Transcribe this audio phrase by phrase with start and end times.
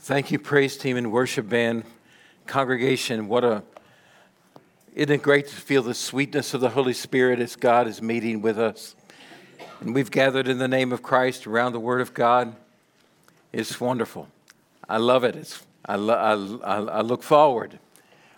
[0.00, 1.84] Thank you, praise team and worship band,
[2.46, 3.28] congregation.
[3.28, 3.62] What a
[4.94, 8.42] isn't it great to feel the sweetness of the Holy Spirit as God is meeting
[8.42, 8.96] with us?
[9.80, 12.54] And we've gathered in the name of Christ around the Word of God.
[13.52, 14.28] It's wonderful.
[14.88, 15.36] I love it.
[15.36, 17.78] It's, I, lo- I, I look forward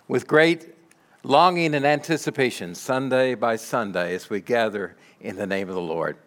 [0.07, 0.75] with great
[1.23, 6.17] longing and anticipation, Sunday by Sunday, as we gather in the name of the Lord.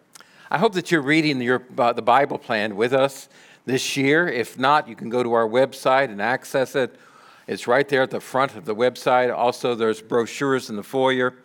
[0.49, 3.29] I hope that you're reading your, uh, the Bible plan with us
[3.65, 4.27] this year.
[4.27, 6.95] If not, you can go to our website and access it.
[7.47, 9.35] It's right there at the front of the website.
[9.35, 11.35] Also, there's brochures in the foyer.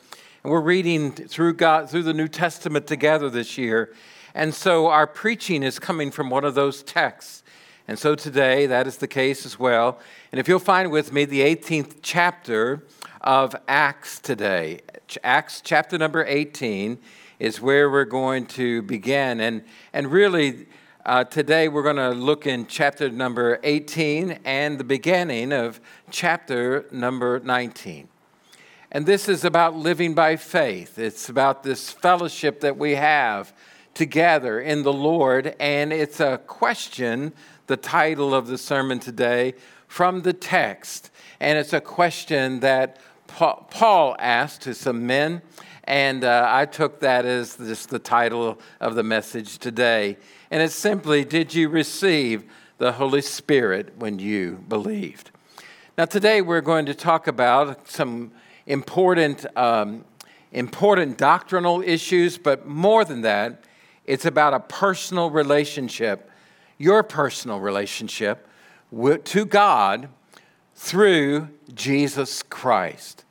[0.43, 3.93] And we're reading through God through the New Testament together this year.
[4.35, 7.43] And so our preaching is coming from one of those texts.
[7.89, 9.99] And so today that is the case as well.
[10.31, 12.85] And if you'll find with me the 18th chapter
[13.21, 14.81] of Acts today,
[15.25, 16.99] Acts chapter number 18
[17.39, 19.41] is where we're going to begin.
[19.41, 19.63] And,
[19.93, 20.67] and really,
[21.07, 26.85] uh, today we're going to look in chapter number 18 and the beginning of chapter
[26.91, 28.09] number 19.
[28.91, 30.99] And this is about living by faith.
[30.99, 33.55] It's about this fellowship that we have
[33.95, 35.55] together in the Lord.
[35.61, 37.33] And it's a question,
[37.69, 39.55] the title of the sermon today,
[39.87, 41.13] from the text.
[41.39, 45.43] And it's a question that Paul asked to some men.
[45.85, 50.17] And uh, I took that as just the title of the message today.
[50.51, 52.45] And it's simply, Did you receive
[52.79, 55.31] the Holy Spirit when you believed?
[55.97, 58.33] Now, today we're going to talk about some
[58.67, 60.05] important, um,
[60.51, 63.65] important doctrinal issues, but more than that,
[64.05, 66.31] it's about a personal relationship,
[66.79, 68.49] your personal relationship
[69.25, 70.09] to God
[70.77, 73.25] through Jesus Christ.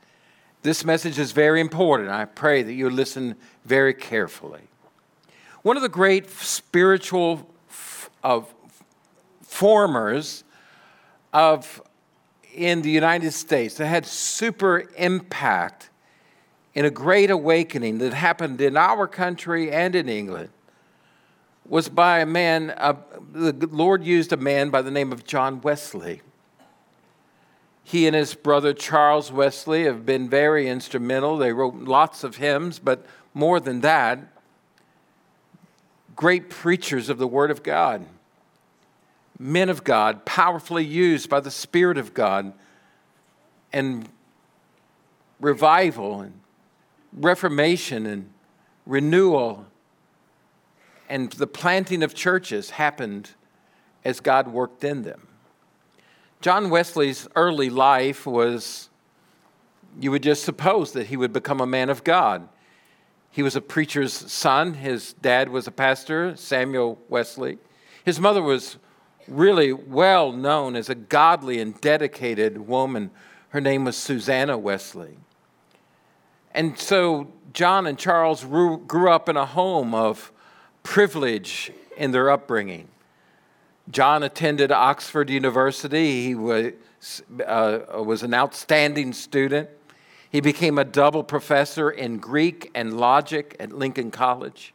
[0.62, 2.10] This message is very important.
[2.10, 4.62] I pray that you listen very carefully.
[5.62, 8.52] One of the great spiritual f- of
[9.42, 10.42] formers
[11.32, 11.80] of
[12.52, 15.90] in the United States that had super impact
[16.74, 20.48] in a great awakening that happened in our country and in England
[21.68, 22.94] was by a man, uh,
[23.32, 26.22] the Lord used a man by the name of John Wesley.
[27.88, 31.36] He and his brother Charles Wesley have been very instrumental.
[31.36, 34.18] They wrote lots of hymns, but more than that,
[36.16, 38.04] great preachers of the Word of God,
[39.38, 42.52] men of God, powerfully used by the Spirit of God,
[43.72, 44.08] and
[45.38, 46.40] revival and
[47.12, 48.30] reformation and
[48.84, 49.64] renewal
[51.08, 53.30] and the planting of churches happened
[54.04, 55.25] as God worked in them.
[56.40, 58.88] John Wesley's early life was,
[60.00, 62.48] you would just suppose that he would become a man of God.
[63.30, 64.74] He was a preacher's son.
[64.74, 67.58] His dad was a pastor, Samuel Wesley.
[68.04, 68.78] His mother was
[69.28, 73.10] really well known as a godly and dedicated woman.
[73.48, 75.18] Her name was Susanna Wesley.
[76.52, 80.32] And so John and Charles grew up in a home of
[80.82, 82.88] privilege in their upbringing.
[83.90, 86.24] John attended Oxford University.
[86.24, 86.72] He was,
[87.46, 89.70] uh, was an outstanding student.
[90.30, 94.74] He became a double professor in Greek and logic at Lincoln College.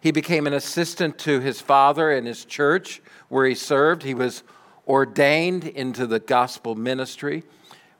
[0.00, 4.02] He became an assistant to his father in his church where he served.
[4.02, 4.42] He was
[4.88, 7.44] ordained into the gospel ministry.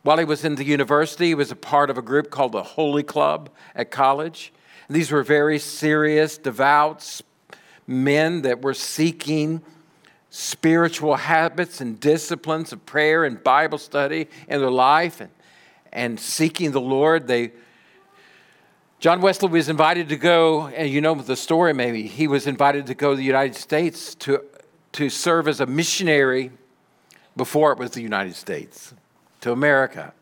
[0.02, 2.64] While he was in the university, he was a part of a group called the
[2.64, 4.52] Holy Club at college.
[4.88, 7.20] And these were very serious, devout
[7.86, 9.62] men that were seeking
[10.34, 15.20] spiritual habits and disciplines of prayer and Bible study in their life.
[15.20, 15.31] And
[15.93, 17.26] and seeking the Lord.
[17.26, 17.53] They
[18.98, 22.06] John Wesley was invited to go, and you know the story maybe.
[22.06, 24.44] He was invited to go to the United States to,
[24.93, 26.53] to serve as a missionary
[27.37, 28.94] before it was the United States,
[29.41, 30.12] to America.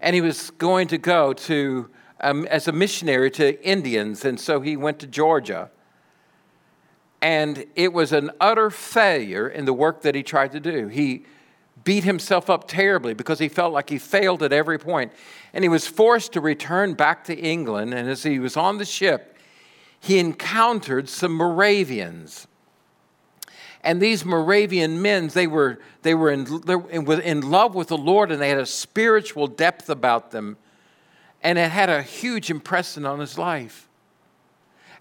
[0.00, 1.90] And he was going to go to,
[2.20, 5.68] um, as a missionary to Indians, and so he went to Georgia.
[7.20, 10.88] And it was an utter failure in the work that he tried to do.
[10.88, 11.24] He
[11.84, 15.12] beat himself up terribly because he felt like he failed at every point.
[15.52, 17.94] And he was forced to return back to England.
[17.94, 19.36] And as he was on the ship,
[20.00, 22.46] he encountered some Moravians.
[23.82, 27.96] And these Moravian men, they were, they were in, they were in love with the
[27.96, 30.56] Lord and they had a spiritual depth about them.
[31.42, 33.87] And it had a huge impression on his life.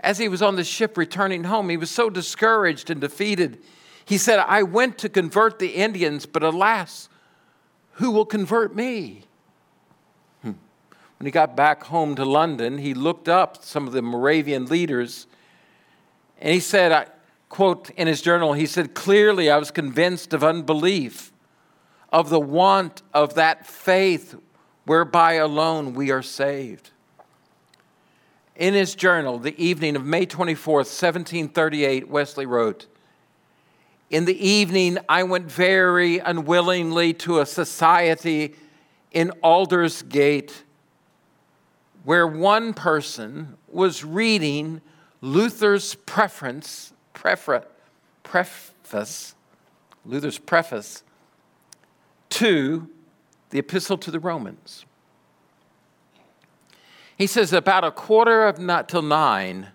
[0.07, 3.61] As he was on the ship returning home, he was so discouraged and defeated
[4.07, 7.09] he said, I went to convert the Indians, but alas,
[7.95, 9.23] who will convert me?
[10.41, 10.53] Hmm.
[11.19, 15.27] When he got back home to London, he looked up some of the Moravian leaders
[16.39, 17.07] and he said, I,
[17.49, 21.33] quote in his journal, he said, Clearly, I was convinced of unbelief,
[22.09, 24.35] of the want of that faith
[24.85, 26.91] whereby alone we are saved.
[28.57, 32.87] In his journal, the evening of May 24th, 1738, Wesley wrote,
[34.09, 38.55] In the evening, I went very unwillingly to a society
[39.11, 40.63] in Aldersgate
[42.03, 44.81] where one person was reading
[45.21, 47.63] Luther's preference, prefer,
[48.23, 49.35] preface,
[50.03, 51.03] Luther's preface
[52.31, 52.89] to
[53.51, 54.86] the Epistle to the Romans.
[57.17, 59.69] He says, about a quarter of not till nine,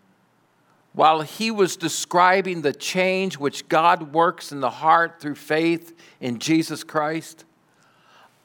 [0.93, 6.39] while he was describing the change which God works in the heart through faith in
[6.39, 7.45] Jesus Christ,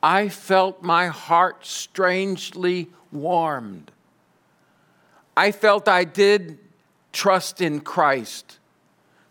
[0.01, 3.91] I felt my heart strangely warmed.
[5.35, 6.57] I felt I did
[7.11, 8.57] trust in Christ,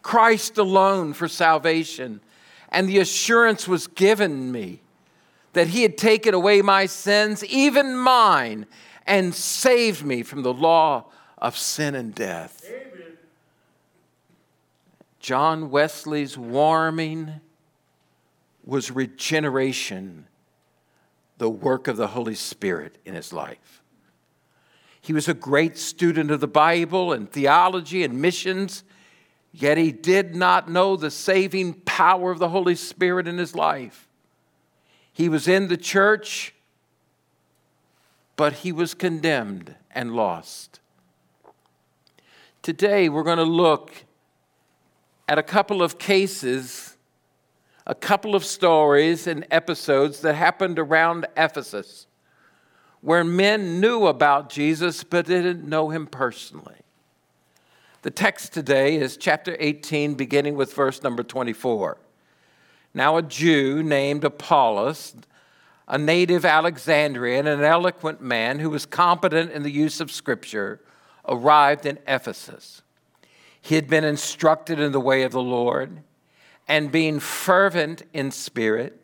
[0.02, 2.20] Christ alone for salvation,
[2.69, 4.80] and the assurance was given me
[5.54, 8.66] that He had taken away my sins, even mine,
[9.06, 11.06] and saved me from the law
[11.38, 12.64] of sin and death.
[12.67, 13.17] Amen.
[15.20, 17.41] John Wesley's warming
[18.64, 20.26] was regeneration,
[21.38, 23.82] the work of the Holy Spirit in his life.
[25.00, 28.82] He was a great student of the Bible and theology and missions,
[29.53, 34.08] yet he did not know the saving power of the Holy Spirit in his life.
[35.12, 36.56] He was in the church,
[38.36, 40.80] but he was condemned and lost.
[42.62, 43.92] Today, we're going to look
[45.28, 46.96] at a couple of cases,
[47.86, 52.06] a couple of stories and episodes that happened around Ephesus
[53.06, 56.74] where men knew about Jesus but didn't know him personally.
[58.02, 61.98] The text today is chapter 18, beginning with verse number 24.
[62.94, 65.14] Now, a Jew named Apollos,
[65.88, 70.80] a native Alexandrian, an eloquent man who was competent in the use of Scripture,
[71.28, 72.82] arrived in Ephesus.
[73.60, 76.02] He had been instructed in the way of the Lord,
[76.68, 79.00] and being fervent in spirit,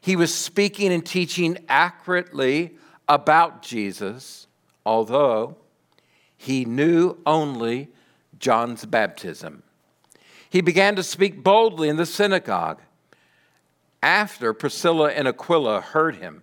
[0.00, 2.76] he was speaking and teaching accurately
[3.08, 4.46] about Jesus,
[4.84, 5.56] although
[6.36, 7.88] he knew only
[8.38, 9.62] John's baptism.
[10.48, 12.80] He began to speak boldly in the synagogue
[14.02, 16.42] after Priscilla and Aquila heard him,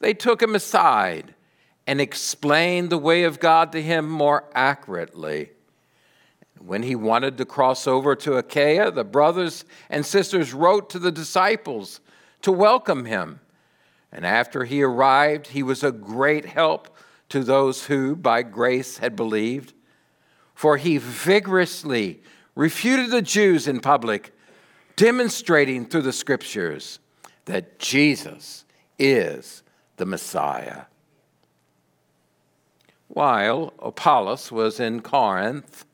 [0.00, 1.34] they took him aside
[1.86, 5.50] and explained the way of God to him more accurately.
[6.58, 11.12] When he wanted to cross over to Achaia, the brothers and sisters wrote to the
[11.12, 12.00] disciples
[12.42, 13.40] to welcome him.
[14.10, 16.96] And after he arrived, he was a great help
[17.28, 19.74] to those who, by grace, had believed.
[20.54, 22.22] For he vigorously
[22.54, 24.35] refuted the Jews in public
[24.96, 26.98] demonstrating through the scriptures
[27.44, 28.64] that Jesus
[28.98, 29.62] is
[29.96, 30.82] the Messiah.
[33.08, 35.84] While Apollos was in Corinth,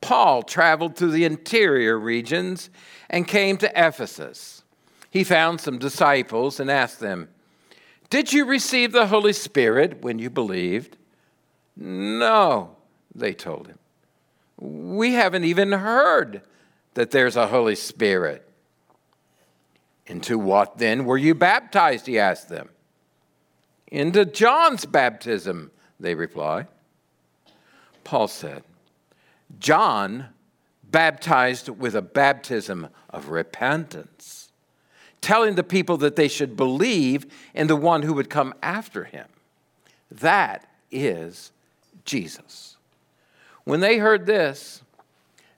[0.00, 2.70] Paul traveled through the interior regions
[3.10, 4.62] and came to Ephesus.
[5.10, 7.28] He found some disciples and asked them,
[8.10, 10.96] Did you receive the Holy Spirit when you believed?
[11.76, 12.76] No,
[13.14, 13.78] they told him.
[14.58, 16.42] We haven't even heard
[16.96, 18.42] that there's a Holy Spirit.
[20.06, 22.06] Into what then were you baptized?
[22.06, 22.70] He asked them.
[23.88, 26.66] Into John's baptism, they reply.
[28.02, 28.62] Paul said,
[29.58, 30.28] John
[30.84, 34.50] baptized with a baptism of repentance,
[35.20, 39.26] telling the people that they should believe in the one who would come after him.
[40.10, 41.52] That is
[42.06, 42.78] Jesus.
[43.64, 44.82] When they heard this,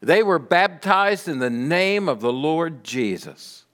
[0.00, 3.64] they were baptized in the name of the Lord Jesus.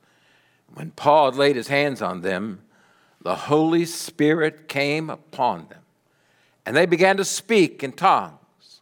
[0.73, 2.62] When Paul had laid his hands on them,
[3.21, 5.83] the Holy Spirit came upon them,
[6.66, 8.81] and they began to speak in tongues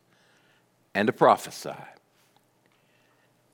[0.94, 1.74] and to prophesy.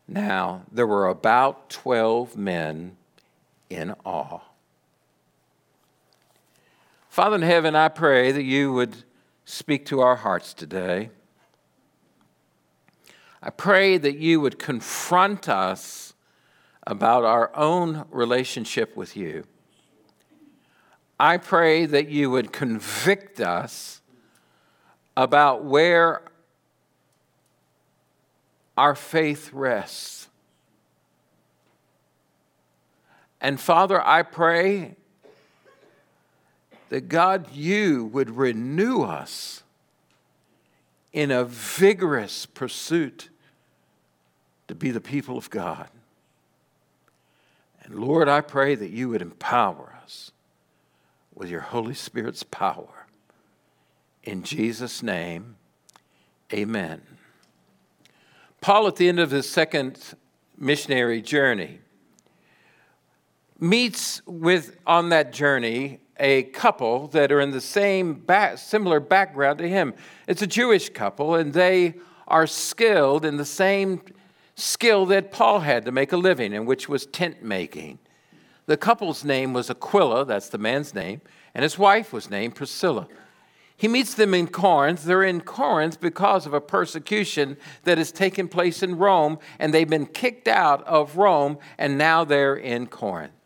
[0.07, 2.97] Now, there were about 12 men
[3.69, 4.41] in awe.
[7.11, 9.05] Father in heaven, I pray that you would
[9.45, 11.11] speak to our hearts today.
[13.43, 16.15] I pray that you would confront us
[16.87, 19.45] about our own relationship with you.
[21.21, 24.01] I pray that you would convict us
[25.17, 26.23] about where
[28.77, 30.29] our faith rests.
[33.41, 34.97] And Father, I pray
[36.89, 39.63] that God, you would renew us
[41.13, 43.31] in a vigorous pursuit
[44.69, 45.89] to be the people of God.
[47.83, 50.31] And Lord, I pray that you would empower us
[51.35, 53.07] with your Holy Spirit's power.
[54.25, 55.57] In Jesus' name,
[56.53, 57.01] amen.
[58.61, 59.99] Paul, at the end of his second
[60.59, 61.79] missionary journey,
[63.59, 69.59] meets with on that journey a couple that are in the same back, similar background
[69.59, 69.95] to him.
[70.27, 71.95] It's a Jewish couple, and they
[72.27, 74.03] are skilled in the same
[74.55, 77.99] skill that Paul had to make a living, and which was tent making.
[78.67, 81.23] The couple's name was Aquila, that's the man's name,
[81.55, 83.09] and his wife was named Priscilla.
[83.79, 85.05] He meets them in Corinth.
[85.05, 89.89] They're in Corinth because of a persecution that has taken place in Rome, and they've
[89.89, 93.38] been kicked out of Rome, and now they're in Corinth.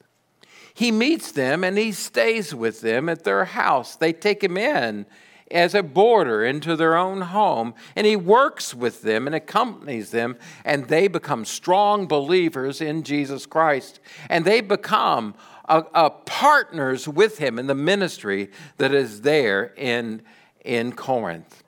[0.74, 3.96] He meets them and he stays with them at their house.
[3.96, 5.06] They take him in
[5.50, 10.36] as a boarder into their own home, and he works with them and accompanies them,
[10.64, 14.00] and they become strong believers in Jesus Christ.
[14.30, 15.34] And they become
[15.68, 20.22] a, a partners with him in the ministry that is there in,
[20.64, 21.62] in Corinth.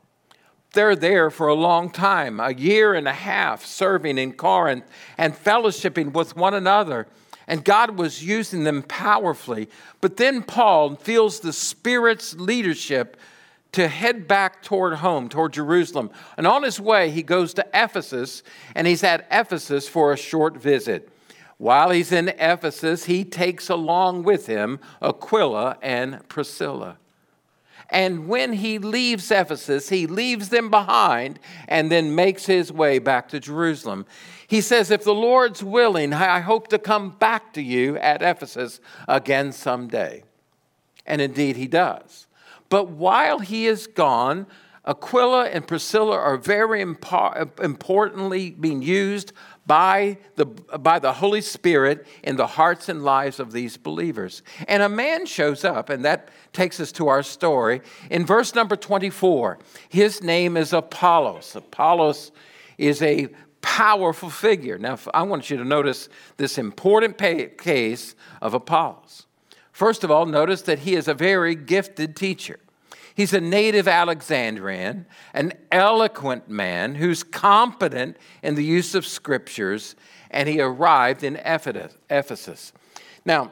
[0.73, 4.84] They're there for a long time, a year and a half serving in Corinth
[5.16, 7.06] and fellowshipping with one another
[7.46, 9.68] and God was using them powerfully.
[10.00, 13.16] But then Paul feels the Spirit's leadership
[13.72, 16.10] to head back toward home, toward Jerusalem.
[16.36, 18.42] And on his way, he goes to Ephesus,
[18.74, 21.08] and he's at Ephesus for a short visit.
[21.58, 26.98] While he's in Ephesus, he takes along with him Aquila and Priscilla.
[27.90, 33.28] And when he leaves Ephesus, he leaves them behind and then makes his way back
[33.28, 34.06] to Jerusalem.
[34.54, 38.78] He says, If the Lord's willing, I hope to come back to you at Ephesus
[39.08, 40.23] again someday.
[41.04, 42.28] And indeed, he does.
[42.68, 44.46] But while he is gone,
[44.87, 49.32] Aquila and Priscilla are very importantly being used
[49.66, 54.44] by the, by the Holy Spirit in the hearts and lives of these believers.
[54.68, 57.82] And a man shows up, and that takes us to our story.
[58.08, 59.58] In verse number 24,
[59.88, 61.56] his name is Apollos.
[61.56, 62.30] Apollos
[62.78, 63.28] is a
[63.64, 64.76] powerful figure.
[64.76, 69.26] Now, I want you to notice this important case of Apollos.
[69.73, 72.61] First of all, notice that he is a very gifted teacher.
[73.14, 79.97] He's a native Alexandrian, an eloquent man who's competent in the use of scriptures,
[80.30, 82.73] and he arrived in Ephesus.
[83.25, 83.50] Now,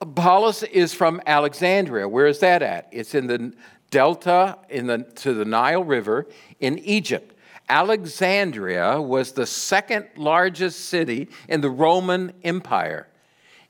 [0.00, 2.08] Apollos is from Alexandria.
[2.08, 2.88] Where is that at?
[2.90, 3.52] It's in the
[3.90, 6.26] delta in the, to the Nile River
[6.58, 7.29] in Egypt.
[7.70, 13.06] Alexandria was the second largest city in the Roman Empire.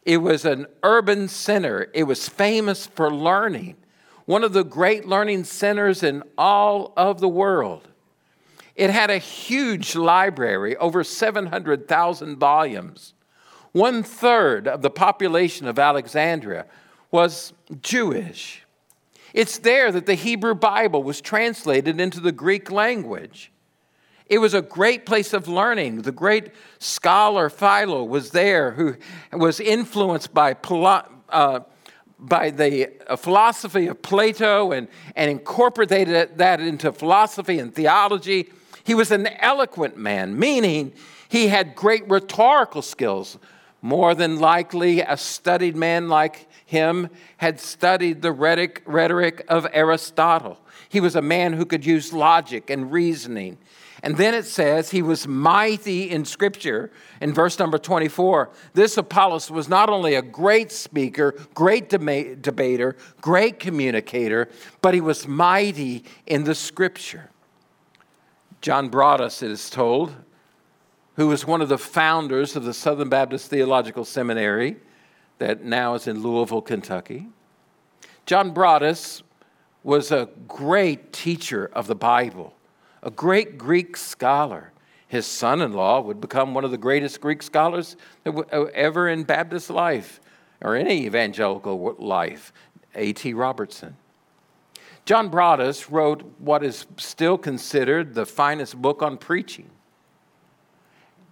[0.04, 1.90] It was an urban center.
[1.92, 3.76] It was famous for learning
[4.24, 7.88] one of the great learning centers in all of the world.
[8.76, 13.12] It had a huge library, over 700,000 volumes.
[13.72, 16.66] One third of the population of Alexandria
[17.10, 17.52] was
[17.82, 18.64] Jewish.
[19.34, 23.50] It's there that the Hebrew Bible was translated into the Greek language.
[24.30, 26.02] It was a great place of learning.
[26.02, 28.96] The great scholar Philo was there, who
[29.32, 30.56] was influenced by
[31.28, 31.60] uh,
[32.16, 38.52] by the philosophy of Plato and, and incorporated that into philosophy and theology.
[38.84, 40.92] He was an eloquent man, meaning
[41.28, 43.36] he had great rhetorical skills.
[43.82, 47.08] More than likely, a studied man like him
[47.38, 50.60] had studied the rhetoric, rhetoric of Aristotle.
[50.88, 53.58] He was a man who could use logic and reasoning.
[54.02, 56.90] And then it says he was mighty in Scripture
[57.20, 58.50] in verse number 24.
[58.72, 64.48] This Apollos was not only a great speaker, great debater, great communicator,
[64.80, 67.30] but he was mighty in the Scripture.
[68.62, 70.14] John Broadus, it is told,
[71.16, 74.76] who was one of the founders of the Southern Baptist Theological Seminary
[75.38, 77.28] that now is in Louisville, Kentucky.
[78.24, 79.22] John Broadus
[79.82, 82.54] was a great teacher of the Bible
[83.02, 84.72] a great Greek scholar.
[85.08, 88.42] His son in law would become one of the greatest Greek scholars uh,
[88.74, 90.20] ever in Baptist life
[90.60, 92.52] or any evangelical life,
[92.94, 93.34] A.T.
[93.34, 93.96] Robertson.
[95.04, 99.70] John Broadus wrote what is still considered the finest book on preaching.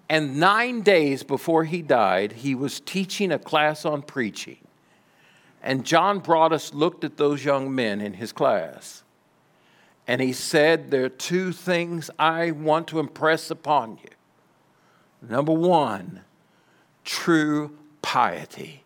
[0.09, 4.59] And nine days before he died, he was teaching a class on preaching.
[5.63, 9.05] And John Broadus looked at those young men in his class
[10.09, 15.29] and he said, There are two things I want to impress upon you.
[15.29, 16.23] Number one,
[17.05, 18.85] true piety,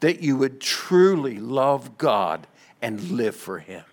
[0.00, 2.46] that you would truly love God
[2.80, 3.84] and live for Him.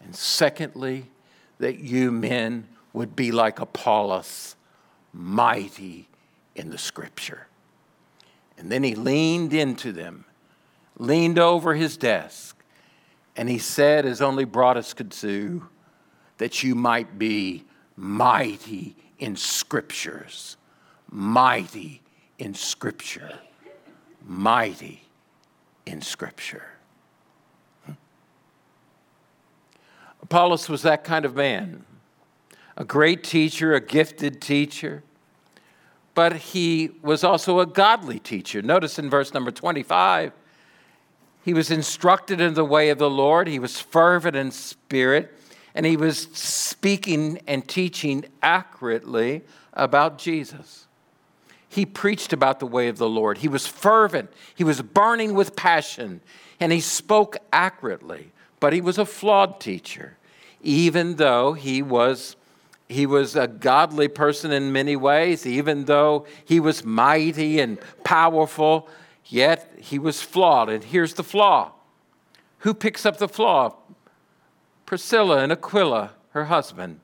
[0.00, 1.06] And secondly,
[1.58, 4.56] that you men would be like Apollos,
[5.12, 6.08] mighty
[6.54, 7.46] in the scripture.
[8.58, 10.24] And then he leaned into them,
[10.98, 12.51] leaned over his desk,
[13.36, 15.68] and he said, as only Broadus could do,
[16.38, 17.64] that you might be
[17.96, 20.56] mighty in scriptures.
[21.10, 22.02] Mighty
[22.38, 23.38] in scripture.
[24.24, 25.02] Mighty
[25.86, 26.64] in scripture.
[27.86, 27.92] Hmm?
[30.22, 31.84] Apollos was that kind of man
[32.76, 35.02] a great teacher, a gifted teacher,
[36.14, 38.62] but he was also a godly teacher.
[38.62, 40.32] Notice in verse number 25,
[41.44, 45.36] he was instructed in the way of the Lord, he was fervent in spirit,
[45.74, 50.86] and he was speaking and teaching accurately about Jesus.
[51.68, 53.38] He preached about the way of the Lord.
[53.38, 54.30] He was fervent.
[54.54, 56.20] He was burning with passion,
[56.60, 58.32] and he spoke accurately.
[58.60, 60.18] But he was a flawed teacher,
[60.62, 62.36] even though he was
[62.88, 68.86] he was a godly person in many ways, even though he was mighty and powerful,
[69.26, 70.68] yet he was flawed.
[70.68, 71.72] And here's the flaw
[72.58, 73.74] who picks up the flaw?
[74.86, 77.00] Priscilla and Aquila, her husband.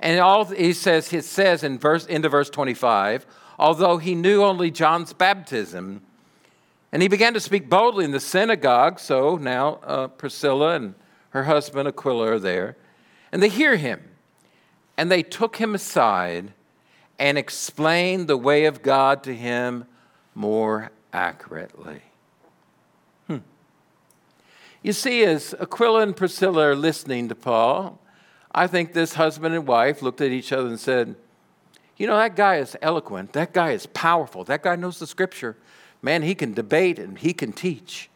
[0.00, 3.26] And all he says, he says in verse into verse 25,
[3.58, 6.02] although he knew only John's baptism,
[6.90, 8.98] and he began to speak boldly in the synagogue.
[8.98, 10.94] So now uh, Priscilla and
[11.30, 12.76] her husband Aquila are there,
[13.30, 14.00] and they hear him.
[14.96, 16.52] And they took him aside
[17.18, 19.84] and explained the way of God to him
[20.34, 22.02] more accurately.
[23.26, 23.38] Hmm.
[24.82, 27.98] You see, as Aquila and Priscilla are listening to Paul,
[28.52, 31.16] I think this husband and wife looked at each other and said,
[31.96, 33.32] You know, that guy is eloquent.
[33.32, 34.44] That guy is powerful.
[34.44, 35.56] That guy knows the scripture.
[36.00, 38.08] Man, he can debate and he can teach.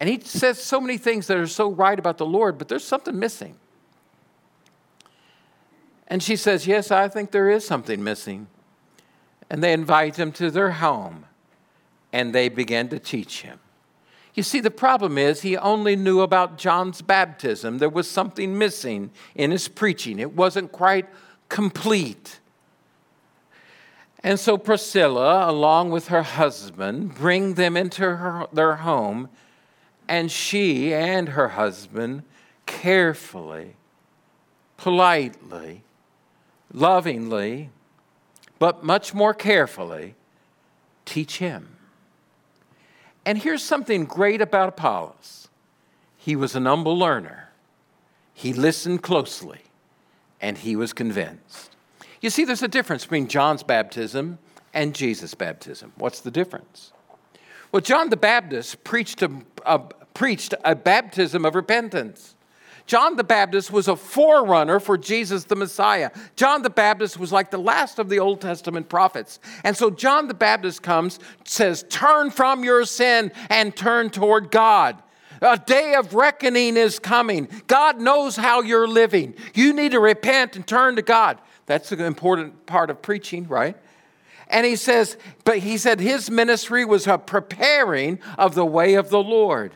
[0.00, 2.84] And he says so many things that are so right about the Lord, but there's
[2.84, 3.56] something missing.
[6.08, 8.48] And she says, Yes, I think there is something missing.
[9.48, 11.26] And they invite him to their home
[12.12, 13.58] and they began to teach him.
[14.34, 17.78] You see, the problem is he only knew about John's baptism.
[17.78, 21.08] There was something missing in his preaching, it wasn't quite
[21.48, 22.40] complete.
[24.24, 29.28] And so Priscilla, along with her husband, bring them into her, their home,
[30.08, 32.22] and she and her husband
[32.64, 33.74] carefully,
[34.76, 35.82] politely,
[36.72, 37.70] lovingly,
[38.60, 40.14] but much more carefully,
[41.04, 41.76] teach him.
[43.24, 45.48] And here's something great about Apollos
[46.16, 47.50] he was an humble learner,
[48.32, 49.60] he listened closely,
[50.40, 51.76] and he was convinced.
[52.20, 54.38] You see, there's a difference between John's baptism
[54.72, 55.92] and Jesus' baptism.
[55.96, 56.92] What's the difference?
[57.72, 59.30] Well, John the Baptist preached a,
[59.66, 59.80] a,
[60.14, 62.36] preached a baptism of repentance.
[62.86, 66.10] John the Baptist was a forerunner for Jesus the Messiah.
[66.36, 69.38] John the Baptist was like the last of the Old Testament prophets.
[69.64, 75.02] And so John the Baptist comes, says, Turn from your sin and turn toward God.
[75.40, 77.48] A day of reckoning is coming.
[77.66, 79.34] God knows how you're living.
[79.54, 81.40] You need to repent and turn to God.
[81.66, 83.76] That's an important part of preaching, right?
[84.48, 89.08] And he says, but he said his ministry was a preparing of the way of
[89.08, 89.72] the Lord.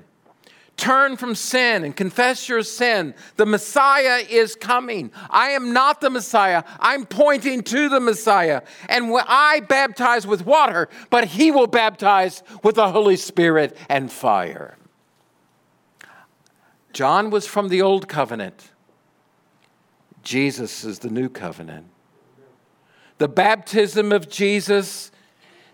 [0.76, 3.14] Turn from sin and confess your sin.
[3.36, 5.10] The Messiah is coming.
[5.30, 6.64] I am not the Messiah.
[6.78, 8.60] I'm pointing to the Messiah.
[8.88, 14.76] And I baptize with water, but he will baptize with the Holy Spirit and fire.
[16.92, 18.70] John was from the old covenant.
[20.22, 21.86] Jesus is the new covenant.
[23.18, 25.10] The baptism of Jesus,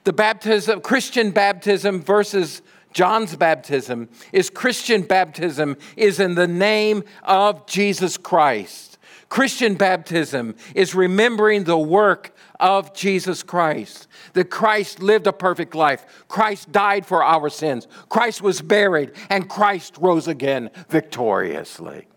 [0.05, 2.63] the baptism, Christian baptism versus
[2.93, 8.99] John's baptism is Christian baptism is in the name of Jesus Christ.
[9.29, 14.07] Christian baptism is remembering the work of Jesus Christ.
[14.35, 16.05] That Christ lived a perfect life.
[16.29, 17.89] Christ died for our sins.
[18.11, 22.09] Christ was buried and Christ rose again victoriously.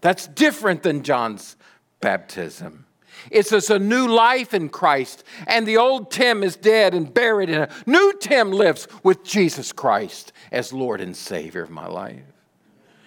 [0.00, 1.56] That's different than John's
[2.00, 2.83] baptism.
[3.30, 5.24] It's just a new life in Christ.
[5.46, 9.72] And the old Tim is dead and buried, and a new Tim lives with Jesus
[9.72, 12.22] Christ as Lord and Savior of my life.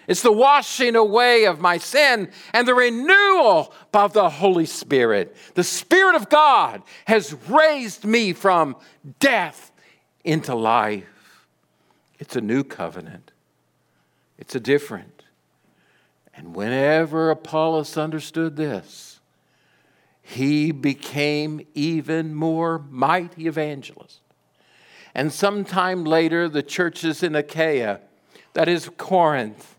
[0.08, 5.36] It's the washing away of my sin and the renewal of the Holy Spirit.
[5.56, 8.78] The Spirit of God has raised me from
[9.20, 9.72] death
[10.24, 11.46] into life.
[12.20, 13.32] It's a new covenant,
[14.38, 15.24] it's a different.
[16.34, 19.17] And whenever Apollos understood this,
[20.30, 24.20] he became even more mighty evangelist.
[25.16, 28.02] And sometime later, the churches in Achaia,
[28.52, 29.78] that is Corinth,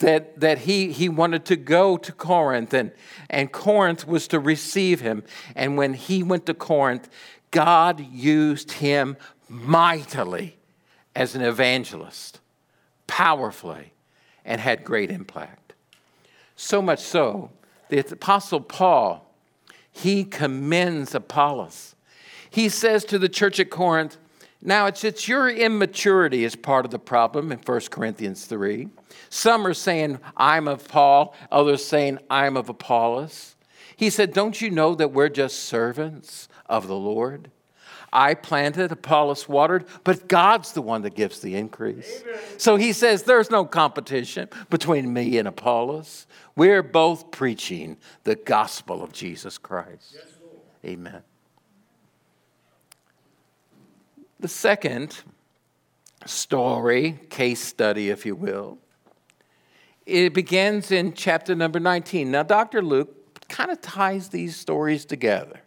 [0.00, 2.92] that, that he, he wanted to go to Corinth, and,
[3.30, 5.24] and Corinth was to receive him.
[5.56, 7.08] And when he went to Corinth,
[7.50, 9.16] God used him
[9.48, 10.58] mightily
[11.16, 12.38] as an evangelist,
[13.06, 13.94] powerfully,
[14.44, 15.72] and had great impact.
[16.54, 17.50] So much so,
[17.88, 19.24] that the Apostle Paul,
[19.98, 21.96] he commends Apollos.
[22.50, 24.16] He says to the church at Corinth,
[24.60, 28.88] now, it's, it's your immaturity is part of the problem in 1 Corinthians 3.
[29.30, 33.54] Some are saying, I'm of Paul, others saying, I'm of Apollos.
[33.96, 37.50] He said, Don't you know that we're just servants of the Lord?
[38.12, 42.22] I planted, Apollos watered, but God's the one that gives the increase.
[42.22, 42.40] Amen.
[42.56, 46.26] So he says there's no competition between me and Apollos.
[46.56, 50.14] We're both preaching the gospel of Jesus Christ.
[50.14, 50.24] Yes,
[50.84, 51.22] Amen.
[54.40, 55.20] The second
[56.24, 58.78] story, case study, if you will,
[60.06, 62.30] it begins in chapter number 19.
[62.30, 62.80] Now, Dr.
[62.80, 63.14] Luke
[63.48, 65.60] kind of ties these stories together.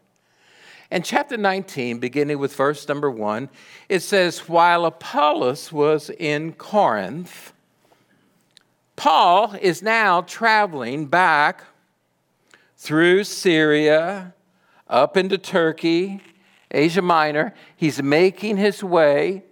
[0.92, 3.48] In chapter 19, beginning with verse number 1,
[3.88, 7.54] it says, While Apollos was in Corinth,
[8.98, 11.64] Paul is now traveling back
[12.76, 14.34] through Syria,
[14.90, 16.20] up into Turkey,
[16.70, 17.54] Asia Minor.
[17.78, 19.46] He's making his way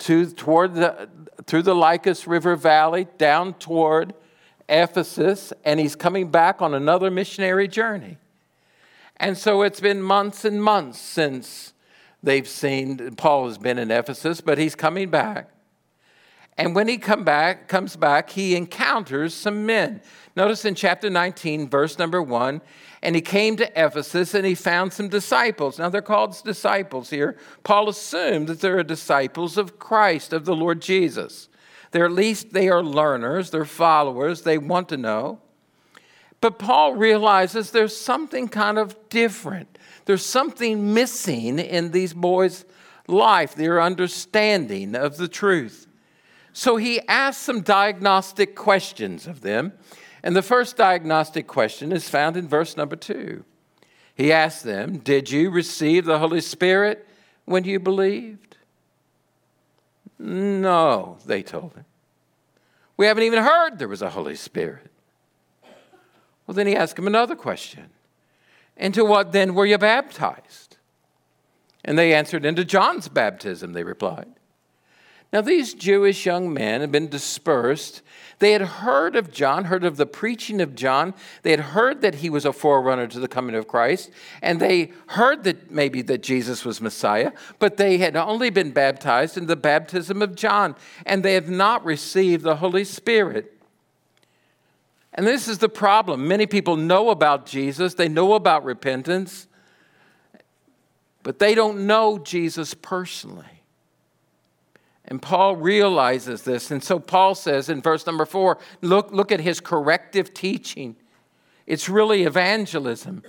[0.00, 1.08] to, toward the,
[1.46, 4.12] through the Lycus River Valley down toward
[4.68, 8.18] Ephesus, and he's coming back on another missionary journey.
[9.16, 11.72] And so it's been months and months since
[12.22, 15.50] they've seen Paul has been in Ephesus, but he's coming back.
[16.56, 20.00] And when he come back, comes back, he encounters some men.
[20.36, 22.60] Notice in chapter 19, verse number 1,
[23.02, 25.78] and he came to Ephesus and he found some disciples.
[25.78, 27.36] Now they're called disciples here.
[27.64, 31.48] Paul assumed that they're disciples of Christ, of the Lord Jesus.
[31.90, 35.40] They're at least they are learners, they're followers, they want to know.
[36.44, 39.78] But Paul realizes there's something kind of different.
[40.04, 42.66] There's something missing in these boys'
[43.08, 45.86] life, their understanding of the truth.
[46.52, 49.72] So he asks some diagnostic questions of them.
[50.22, 53.46] And the first diagnostic question is found in verse number two.
[54.14, 57.08] He asked them, Did you receive the Holy Spirit
[57.46, 58.58] when you believed?
[60.18, 61.86] No, they told him.
[62.98, 64.90] We haven't even heard there was a Holy Spirit.
[66.46, 67.90] Well, then he asked him another question
[68.76, 70.76] Into what then were you baptized?
[71.84, 74.32] And they answered, Into John's baptism, they replied.
[75.34, 78.02] Now, these Jewish young men had been dispersed.
[78.38, 81.12] They had heard of John, heard of the preaching of John.
[81.42, 84.92] They had heard that he was a forerunner to the coming of Christ, and they
[85.08, 89.56] heard that maybe that Jesus was Messiah, but they had only been baptized in the
[89.56, 93.53] baptism of John, and they had not received the Holy Spirit.
[95.14, 96.26] And this is the problem.
[96.26, 99.46] Many people know about Jesus, they know about repentance,
[101.22, 103.44] but they don't know Jesus personally.
[105.06, 106.70] And Paul realizes this.
[106.70, 110.96] And so Paul says in verse number four look, look at his corrective teaching.
[111.66, 113.22] It's really evangelism.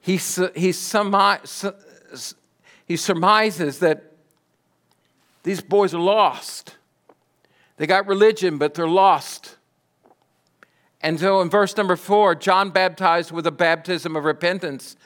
[0.00, 1.72] He, he, he surmises
[3.80, 4.04] that
[5.42, 6.76] these boys are lost.
[7.76, 9.57] They got religion, but they're lost.
[11.00, 14.96] And so in verse number four, John baptized with a baptism of repentance,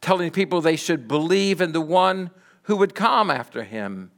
[0.00, 2.30] telling people they should believe in the one
[2.64, 4.12] who would come after him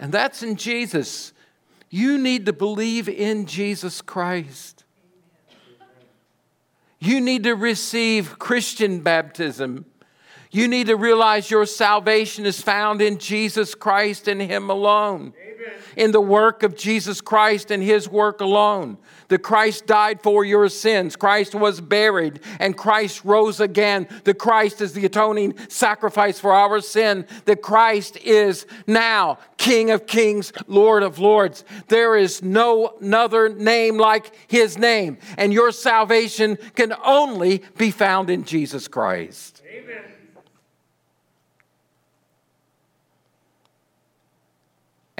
[0.00, 1.34] and that's in Jesus.
[1.90, 4.84] You need to believe in Jesus Christ.
[6.98, 9.84] You need to receive Christian baptism.
[10.50, 15.34] You need to realize your salvation is found in Jesus Christ and Him alone.
[15.40, 15.49] Amen.
[15.96, 18.98] In the work of Jesus Christ and His work alone
[19.30, 21.16] that Christ died for your sins.
[21.16, 24.06] Christ was buried and Christ rose again.
[24.24, 27.26] The Christ is the atoning sacrifice for our sin.
[27.46, 31.64] That Christ is now King of kings, Lord of lords.
[31.88, 35.18] There is no other name like his name.
[35.38, 39.62] And your salvation can only be found in Jesus Christ.
[39.70, 40.02] Amen.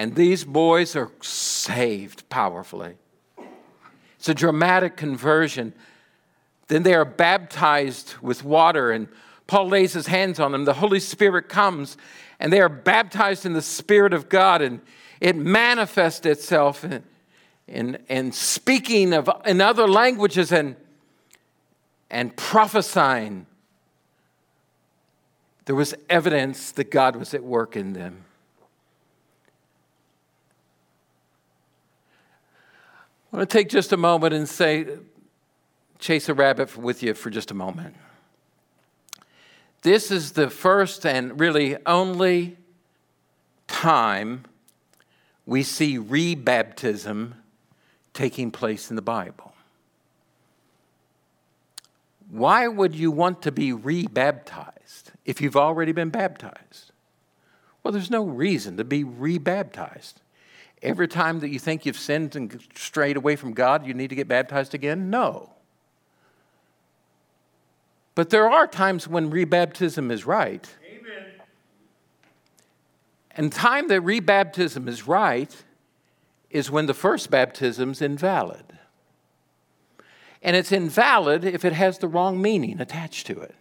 [0.01, 2.95] And these boys are saved powerfully.
[4.17, 5.75] It's a dramatic conversion.
[6.69, 9.09] Then they are baptized with water, and
[9.47, 10.65] Paul lays his hands on them.
[10.65, 11.99] The Holy Spirit comes,
[12.39, 14.81] and they are baptized in the Spirit of God, and
[15.21, 17.03] it manifests itself in,
[17.69, 20.77] in, in speaking of, in other languages and,
[22.09, 23.45] and prophesying.
[25.67, 28.25] There was evidence that God was at work in them.
[33.33, 34.87] I want to take just a moment and say,
[35.99, 37.95] chase a rabbit with you for just a moment.
[39.83, 42.57] This is the first and really only
[43.69, 44.45] time
[45.47, 47.33] we see rebaptism
[48.13, 49.55] taking place in the Bible.
[52.31, 56.93] Why would you want to be rebaptized if you've already been baptized?
[57.83, 60.21] Well, there's no reason to be rebaptized.
[60.83, 64.15] Every time that you think you've sinned and strayed away from God, you need to
[64.15, 65.11] get baptized again?
[65.11, 65.51] No.
[68.15, 70.67] But there are times when rebaptism is right.
[70.87, 71.25] Amen.
[73.33, 75.55] And time that rebaptism is right
[76.51, 78.65] is when the first baptism's invalid.
[80.43, 83.55] And it's invalid if it has the wrong meaning attached to it.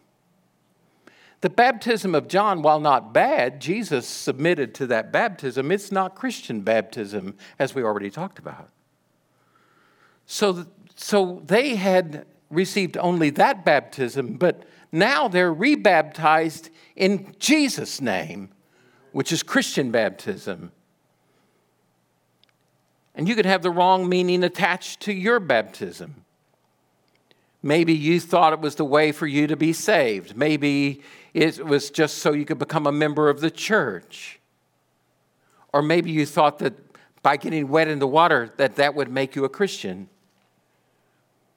[1.41, 5.71] The baptism of John, while not bad, Jesus submitted to that baptism.
[5.71, 8.69] It's not Christian baptism, as we already talked about.
[10.25, 18.49] So, so they had received only that baptism, but now they're rebaptized in Jesus' name,
[19.11, 20.71] which is Christian baptism.
[23.15, 26.25] And you could have the wrong meaning attached to your baptism.
[27.61, 30.35] Maybe you thought it was the way for you to be saved.
[30.37, 31.01] Maybe
[31.33, 34.39] it was just so you could become a member of the church.
[35.73, 36.73] Or maybe you thought that
[37.21, 40.07] by getting wet in the water that that would make you a Christian.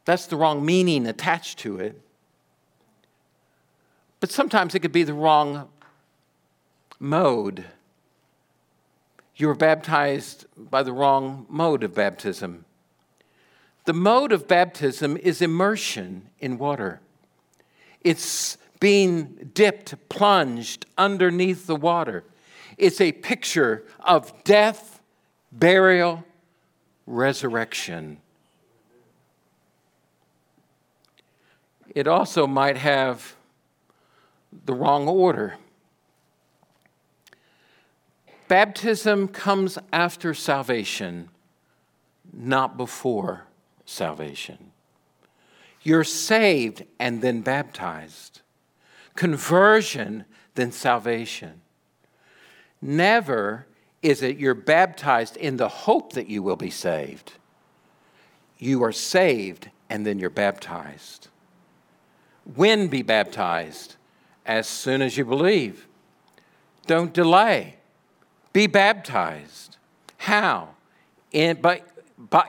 [0.05, 2.01] That's the wrong meaning attached to it.
[4.19, 5.69] But sometimes it could be the wrong
[6.99, 7.65] mode.
[9.37, 12.65] You were baptized by the wrong mode of baptism.
[13.85, 17.01] The mode of baptism is immersion in water.
[18.01, 22.25] It's being dipped, plunged underneath the water.
[22.79, 25.01] It's a picture of death,
[25.51, 26.25] burial,
[27.07, 28.19] resurrection.
[31.95, 33.35] It also might have
[34.65, 35.57] the wrong order.
[38.47, 41.29] Baptism comes after salvation,
[42.33, 43.47] not before
[43.85, 44.73] salvation.
[45.83, 48.41] You're saved and then baptized.
[49.15, 51.61] Conversion, then salvation.
[52.81, 53.67] Never
[54.03, 57.33] is it you're baptized in the hope that you will be saved.
[58.59, 61.29] You are saved and then you're baptized.
[62.55, 63.97] When be baptized?
[64.45, 65.87] As soon as you believe.
[66.87, 67.77] Don't delay.
[68.53, 69.77] Be baptized.
[70.19, 70.71] How?
[71.31, 71.83] In, by,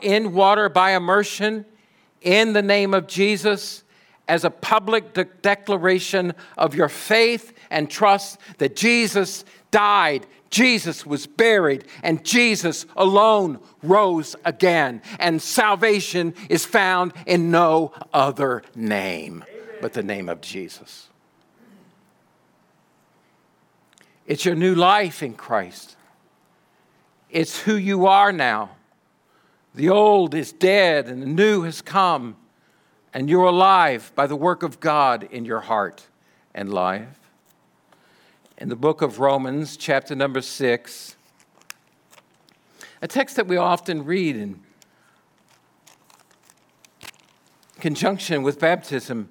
[0.02, 1.66] in water by immersion
[2.22, 3.84] in the name of Jesus
[4.28, 11.28] as a public de- declaration of your faith and trust that Jesus died, Jesus was
[11.28, 15.02] buried, and Jesus alone rose again.
[15.20, 19.78] And salvation is found in no other name Amen.
[19.82, 21.10] but the name of Jesus.
[24.26, 25.98] It's your new life in Christ.
[27.30, 28.70] It's who you are now.
[29.76, 32.36] The old is dead and the new has come,
[33.14, 36.08] and you're alive by the work of God in your heart
[36.54, 37.20] and life.
[38.60, 41.16] In the book of Romans, chapter number six,
[43.02, 44.60] a text that we often read in
[47.80, 49.28] conjunction with baptism,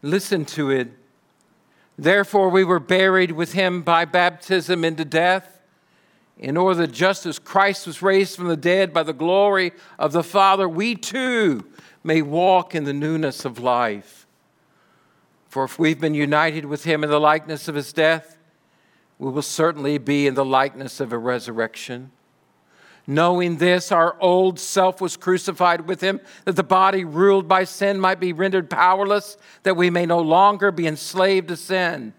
[0.00, 0.88] listen to it.
[1.98, 5.51] Therefore, we were buried with him by baptism into death
[6.38, 10.12] in order that just as Christ was raised from the dead by the glory of
[10.12, 11.64] the Father, we too
[12.02, 14.26] may walk in the newness of life.
[15.48, 18.38] For if we've been united with him in the likeness of his death,
[19.18, 22.10] we will certainly be in the likeness of a resurrection.
[23.06, 28.00] Knowing this, our old self was crucified with him, that the body ruled by sin
[28.00, 32.14] might be rendered powerless, that we may no longer be enslaved to sin,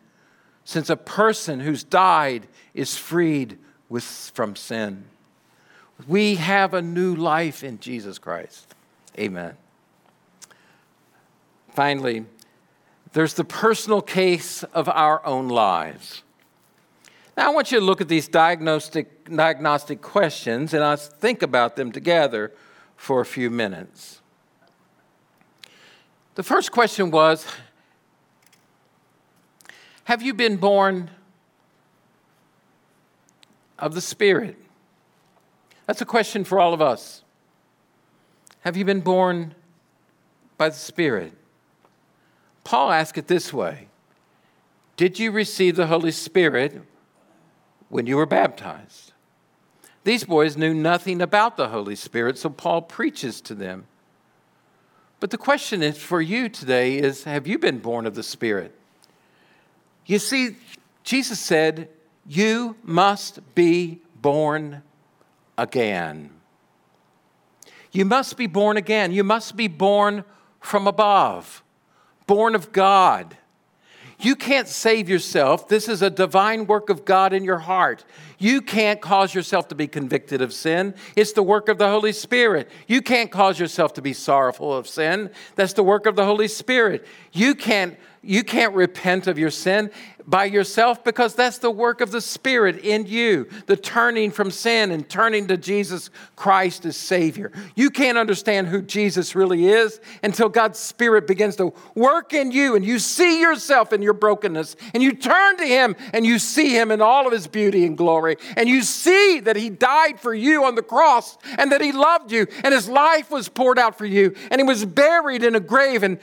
[0.64, 3.58] since a person who's died is freed
[3.94, 5.04] with, from sin.
[6.08, 8.74] We have a new life in Jesus Christ.
[9.20, 9.56] Amen.
[11.70, 12.26] Finally,
[13.12, 16.24] there's the personal case of our own lives.
[17.38, 21.76] Now, I want you to look at these diagnostic, diagnostic questions and us think about
[21.76, 22.52] them together
[22.98, 24.22] for a few minutes.
[26.34, 27.46] The first question was
[30.06, 31.12] Have you been born
[33.84, 34.58] of the Spirit?
[35.86, 37.22] That's a question for all of us.
[38.62, 39.54] Have you been born
[40.58, 41.34] by the Spirit?
[42.64, 43.88] Paul asked it this way
[44.96, 46.82] Did you receive the Holy Spirit
[47.90, 49.12] when you were baptized?
[50.06, 53.86] These boys knew nothing about the Holy Spirit, so Paul preaches to them.
[55.20, 58.74] But the question is for you today is have you been born of the Spirit?
[60.06, 60.56] You see,
[61.04, 61.90] Jesus said,
[62.26, 64.84] You must be born
[65.58, 66.30] again.
[67.92, 69.12] You must be born again.
[69.12, 70.24] You must be born
[70.60, 71.64] from above,
[72.26, 73.38] born of God.
[74.20, 75.68] You can't save yourself.
[75.68, 78.06] This is a divine work of God in your heart.
[78.38, 80.96] You can't cause yourself to be convicted of sin.
[81.16, 82.70] It's the work of the Holy Spirit.
[82.88, 85.30] You can't cause yourself to be sorrowful of sin.
[85.56, 87.06] That's the work of the Holy Spirit.
[87.34, 89.92] You can't you can't repent of your sin
[90.28, 94.92] by yourself because that's the work of the Spirit in you, the turning from sin
[94.92, 97.52] and turning to Jesus Christ as Savior.
[97.76, 102.76] You can't understand who Jesus really is until God's Spirit begins to work in you
[102.76, 106.70] and you see yourself in your brokenness and you turn to Him and you see
[106.70, 110.34] Him in all of His beauty and glory and you see that He died for
[110.34, 113.98] you on the cross and that He loved you and His life was poured out
[113.98, 116.20] for you and He was buried in a grave and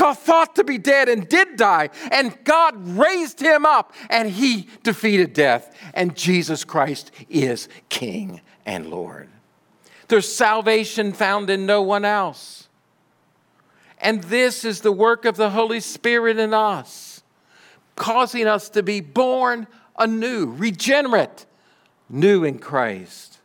[0.00, 5.32] thought to be dead and did die, and God raised him up and he defeated
[5.32, 9.28] death, and Jesus Christ is King and Lord.
[10.08, 12.68] There's salvation found in no one else.
[13.98, 17.22] And this is the work of the Holy Spirit in us,
[17.96, 19.66] causing us to be born
[19.98, 21.46] anew, regenerate,
[22.08, 23.38] new in Christ.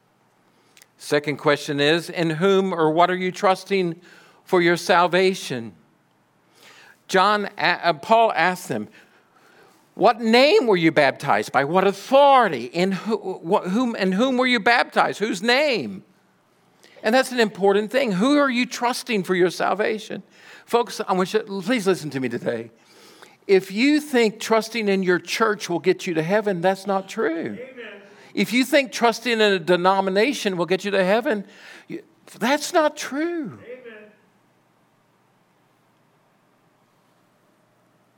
[0.98, 4.02] Second question is In whom or what are you trusting
[4.44, 5.74] for your salvation?
[7.08, 8.88] John, uh, Paul asked them,
[9.94, 11.64] What name were you baptized by?
[11.64, 12.66] What authority?
[12.66, 15.20] In whom, in whom were you baptized?
[15.20, 16.04] Whose name?
[17.04, 18.14] And that's an important thing.
[18.14, 20.24] Who are you trusting for your salvation?
[20.66, 22.72] Folks, I want you, please listen to me today.
[23.46, 27.60] If you think trusting in your church will get you to heaven, that's not true.
[27.60, 28.02] Amen.
[28.34, 31.46] If you think trusting in a denomination will get you to heaven,
[32.40, 33.60] that's not true.
[33.64, 33.75] Amen.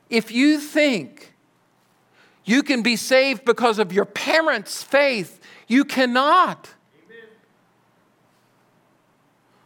[0.10, 1.34] If you think
[2.46, 6.70] you can be saved because of your parents' faith, you cannot.
[7.06, 7.28] Amen.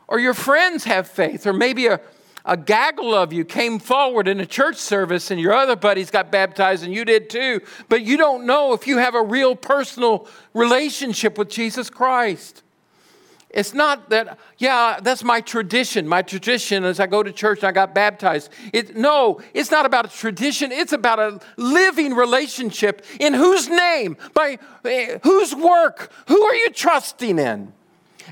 [0.08, 2.02] Or your friends have faith, or maybe a,
[2.44, 6.32] a gaggle of you came forward in a church service and your other buddies got
[6.32, 10.28] baptized and you did too, but you don't know if you have a real personal
[10.56, 12.64] relationship with Jesus Christ.
[13.54, 16.08] It's not that, yeah, that's my tradition.
[16.08, 18.50] My tradition is I go to church and I got baptized.
[18.72, 20.72] It, no, it's not about a tradition.
[20.72, 23.06] It's about a living relationship.
[23.20, 24.16] In whose name?
[24.34, 26.12] By uh, whose work?
[26.28, 27.74] Who are you trusting in?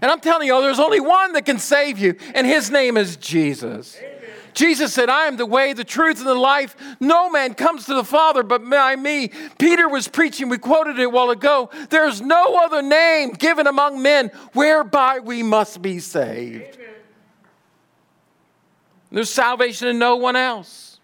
[0.01, 3.17] And I'm telling you, there's only one that can save you, and his name is
[3.17, 3.97] Jesus.
[3.97, 4.18] Amen.
[4.59, 6.75] Jesus said, I am the way, the truth, and the life.
[6.99, 9.31] No man comes to the Father but by me.
[9.57, 11.69] Peter was preaching, we quoted it a while ago.
[11.89, 16.75] There's no other name given among men whereby we must be saved.
[16.75, 16.93] Amen.
[19.13, 20.99] There's salvation in no one else.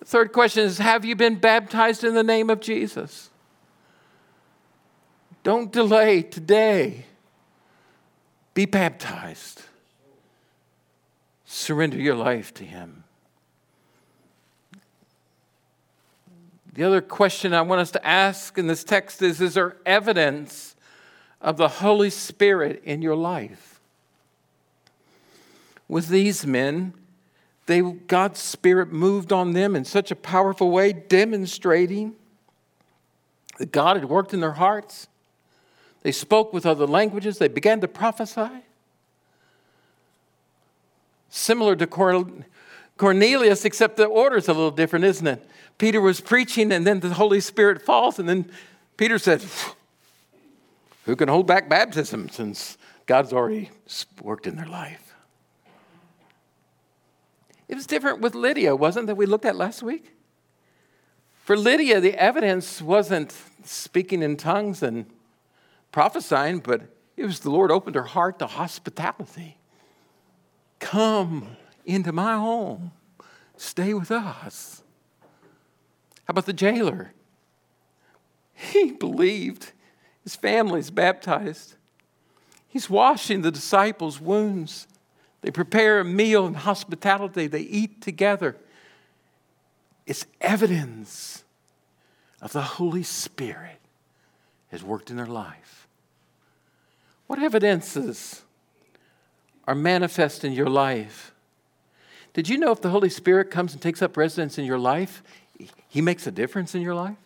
[0.00, 3.30] The third question is Have you been baptized in the name of Jesus?
[5.42, 7.06] Don't delay today.
[8.52, 9.62] Be baptized
[11.54, 13.04] surrender your life to Him.
[16.72, 20.74] The other question I want us to ask in this text is Is there evidence
[21.40, 23.80] of the Holy Spirit in your life?
[25.86, 26.94] With these men,
[27.66, 32.14] they, God's Spirit moved on them in such a powerful way, demonstrating
[33.58, 35.06] that God had worked in their hearts.
[36.02, 38.64] They spoke with other languages, they began to prophesy.
[41.36, 41.88] Similar to
[42.96, 45.44] Cornelius, except the order is a little different, isn't it?
[45.78, 48.48] Peter was preaching, and then the Holy Spirit falls, and then
[48.96, 49.44] Peter said,
[51.06, 53.70] Who can hold back baptism since God's already
[54.22, 55.12] worked in their life?
[57.66, 60.12] It was different with Lydia, wasn't it, that we looked at last week?
[61.42, 65.04] For Lydia, the evidence wasn't speaking in tongues and
[65.90, 66.82] prophesying, but
[67.16, 69.58] it was the Lord opened her heart to hospitality.
[70.84, 72.92] Come into my home,
[73.56, 74.82] stay with us.
[76.26, 77.12] How about the jailer?
[78.52, 79.72] He believed.
[80.24, 81.76] His family's baptized.
[82.68, 84.86] He's washing the disciples' wounds.
[85.40, 87.46] They prepare a meal and hospitality.
[87.46, 88.54] They eat together.
[90.06, 91.44] It's evidence
[92.42, 93.80] of the Holy Spirit
[94.68, 95.88] has worked in their life.
[97.26, 98.43] What evidences
[99.66, 101.32] are manifest in your life.
[102.32, 105.22] Did you know if the Holy Spirit comes and takes up residence in your life,
[105.88, 107.16] He makes a difference in your life?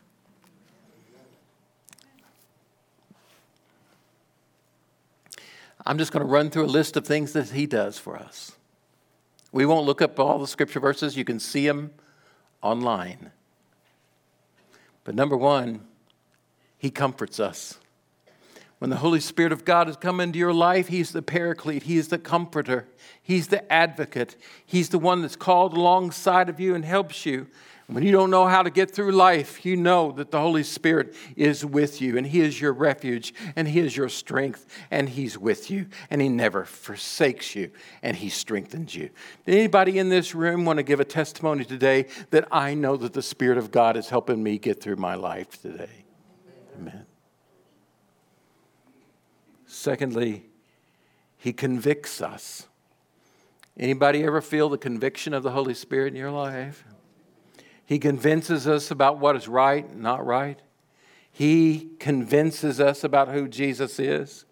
[5.87, 8.53] I'm just going to run through a list of things that He does for us.
[9.51, 11.93] We won't look up all the scripture verses, you can see them
[12.61, 13.33] online.
[15.05, 15.81] But number one,
[16.77, 17.79] He comforts us.
[18.79, 21.97] When the Holy Spirit of God has come into your life, He's the paraclete, He
[21.97, 22.87] is the comforter,
[23.21, 27.49] He's the advocate, He's the one that's called alongside of you and helps you.
[27.89, 31.17] When you don't know how to get through life, you know that the Holy Spirit
[31.37, 35.39] is with you and He is your refuge and He is your strength and He's
[35.39, 37.71] with you and He never forsakes you
[38.03, 39.09] and He strengthens you.
[39.47, 43.15] Did anybody in this room want to give a testimony today that I know that
[43.15, 46.05] the Spirit of God is helping me get through my life today?
[46.79, 47.08] Amen.
[49.79, 50.43] Secondly,
[51.37, 52.67] He convicts us.
[53.79, 56.85] Anybody ever feel the conviction of the Holy Spirit in your life?
[57.87, 60.59] He convinces us about what is right and not right.
[61.31, 64.47] He convinces us about who Jesus is.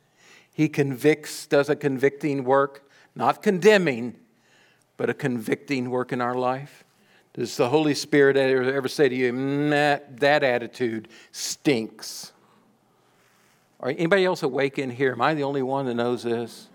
[0.53, 4.15] He convicts, does a convicting work, not condemning,
[4.97, 6.85] but a convicting work in our life.
[7.35, 12.33] Does the Holy Spirit ever ever say to you, mm, that, that attitude stinks?
[13.81, 15.13] Are anybody else awake in here?
[15.13, 16.69] Am I the only one that knows this?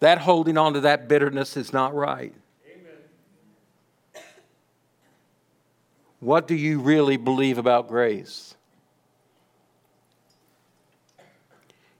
[0.00, 2.32] That holding on to that bitterness is not right.
[2.66, 4.22] Amen.
[6.20, 8.54] What do you really believe about grace?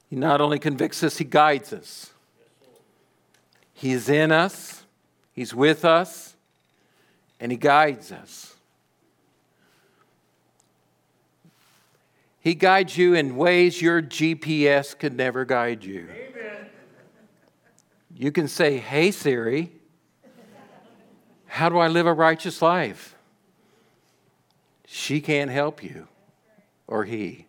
[0.09, 2.11] He not only convicts us, He guides us.
[3.73, 4.83] He's in us,
[5.33, 6.35] He's with us,
[7.39, 8.48] and He guides us.
[12.41, 16.07] He guides you in ways your GPS could never guide you.
[16.09, 16.67] Amen.
[18.15, 19.71] You can say, Hey, Siri,
[21.47, 23.15] how do I live a righteous life?
[24.85, 26.07] She can't help you,
[26.87, 27.45] or he.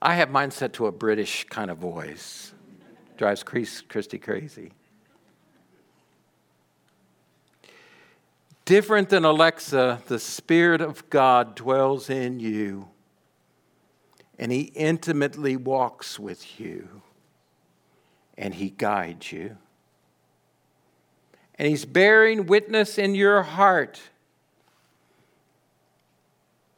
[0.00, 2.52] I have mine set to a British kind of voice.
[3.16, 4.72] Drives Christy crazy.
[8.64, 12.88] Different than Alexa, the Spirit of God dwells in you,
[14.38, 17.02] and He intimately walks with you,
[18.36, 19.56] and He guides you.
[21.56, 24.00] And He's bearing witness in your heart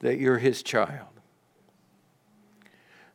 [0.00, 1.06] that you're his child.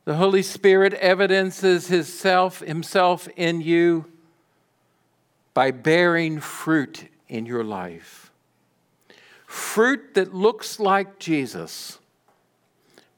[0.06, 4.06] The Holy Spirit evidences his self, himself in you
[5.54, 8.32] by bearing fruit in your life.
[9.48, 11.98] Fruit that looks like Jesus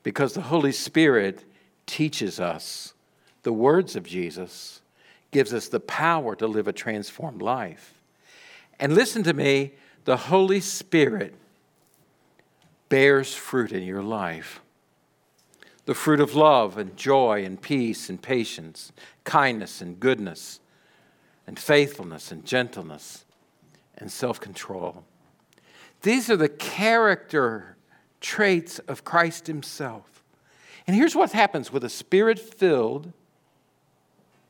[0.08, 1.44] because the Holy Spirit
[1.86, 2.94] teaches us
[3.44, 4.80] the words of Jesus,
[5.32, 8.02] gives us the power to live a transformed life.
[8.80, 9.74] And listen to me,
[10.06, 11.36] the Holy Spirit
[12.88, 14.62] bears fruit in your life
[15.84, 18.94] the fruit of love and joy and peace and patience,
[19.26, 20.62] kindness and goodness,
[21.46, 23.26] and faithfulness and gentleness
[23.98, 25.04] and self control.
[26.02, 27.77] These are the character
[28.28, 30.22] traits of Christ Himself.
[30.86, 33.14] And here's what happens with a spirit filled,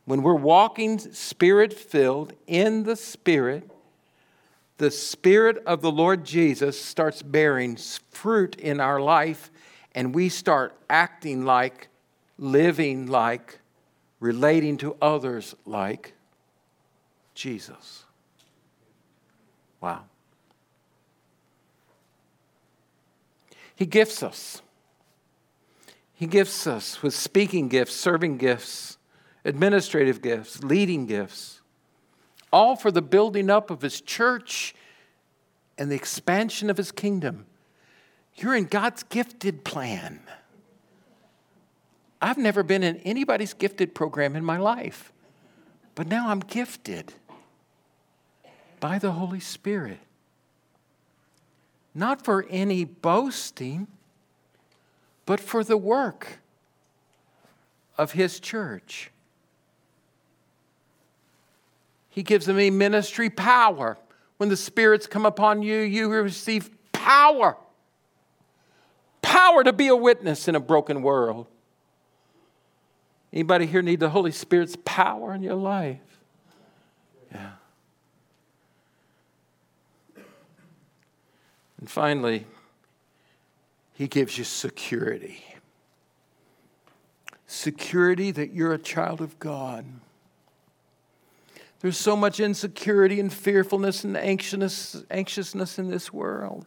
[0.06, 3.70] when we're walking spirit filled in the Spirit,
[4.78, 7.78] the Spirit of the Lord Jesus starts bearing
[8.10, 9.52] fruit in our life,
[9.94, 11.88] and we start acting like,
[12.40, 13.60] living like,
[14.20, 16.14] relating to others like
[17.36, 18.06] Jesus.
[19.82, 20.06] Wow.
[23.78, 24.62] He gifts us.
[26.14, 28.98] He gifts us with speaking gifts, serving gifts,
[29.46, 31.58] administrative gifts, leading gifts
[32.52, 34.74] all for the building up of his church
[35.78, 37.46] and the expansion of his kingdom.
[38.36, 40.22] You're in God's gifted plan.
[42.22, 45.12] I've never been in anybody's gifted program in my life,
[45.94, 47.14] but now I'm gifted
[48.80, 50.00] by the Holy Spirit.
[51.98, 53.88] Not for any boasting,
[55.26, 56.38] but for the work
[57.98, 59.10] of His church.
[62.12, 63.98] He gives them a ministry power.
[64.38, 67.58] When the spirits come upon you, you receive power.
[69.24, 71.48] Power to be a witness in a broken world.
[73.34, 75.98] Anybody here need the Holy Spirit's power in your life?
[77.32, 77.54] Yeah.
[81.80, 82.46] And finally,
[83.94, 85.44] he gives you security.
[87.46, 89.86] Security that you're a child of God.
[91.80, 96.66] There's so much insecurity and fearfulness and anxiousness, anxiousness in this world.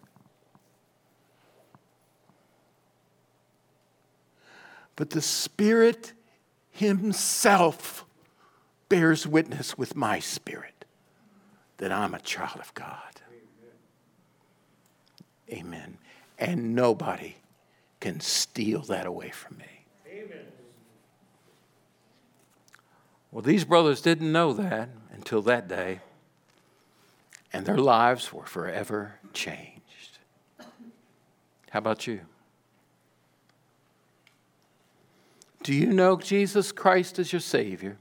[5.01, 6.13] but the Spirit
[6.73, 8.05] Himself
[8.91, 10.85] bears witness with my spirit
[11.79, 13.20] that I'm a child of God.
[15.53, 15.99] Amen.
[16.39, 17.37] And nobody
[18.01, 19.85] can steal that away from me.
[20.09, 20.47] Amen.
[23.31, 26.01] Well, these brothers didn't know that until that day,
[27.53, 30.19] and their lives were forever changed.
[31.71, 32.21] How about you?
[35.63, 37.99] Do you know Jesus Christ as your Savior?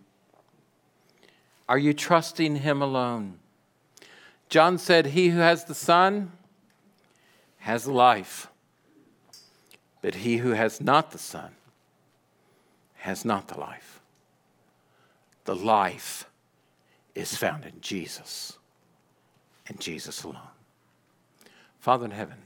[1.67, 3.37] Are you trusting Him alone?
[4.47, 6.31] John said, He who has the Son
[7.69, 8.47] has life,
[10.01, 11.51] but he who has not the Son
[12.95, 13.99] has not the life.
[15.45, 16.27] The life
[17.13, 18.57] is found in Jesus
[19.67, 20.49] and Jesus alone.
[21.79, 22.37] Father in heaven,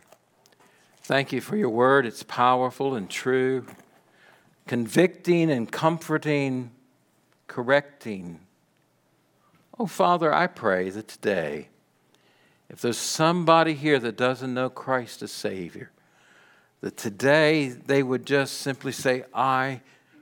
[1.04, 2.06] thank you for your word.
[2.06, 3.66] It's powerful and true,
[4.68, 6.72] convicting and comforting,
[7.48, 8.42] correcting.
[9.80, 11.70] Oh, Father, I pray that today,
[12.70, 15.92] if there's somebody here that doesn't know Christ as Savior,
[16.82, 19.82] that today they would just simply say, I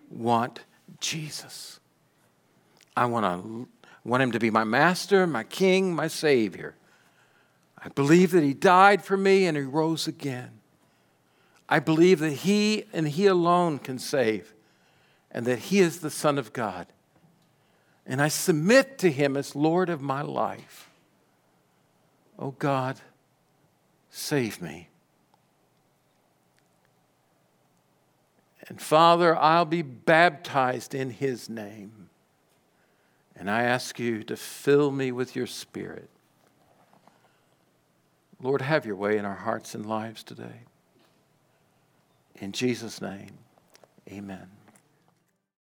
[0.10, 0.62] want
[1.00, 1.80] Jesus.
[2.96, 3.68] I want, to,
[4.04, 6.76] want him to be my master, my king, my Savior.
[7.84, 10.52] I believe that he died for me and he rose again.
[11.68, 14.54] I believe that he and he alone can save
[15.32, 16.88] and that he is the Son of God.
[18.06, 20.91] And I submit to him as Lord of my life.
[22.42, 23.00] Oh God,
[24.10, 24.90] save me.
[28.68, 32.10] And Father, I'll be baptized in his name.
[33.36, 36.10] And I ask you to fill me with your spirit.
[38.42, 40.62] Lord, have your way in our hearts and lives today.
[42.36, 43.38] In Jesus' name,
[44.10, 44.48] amen.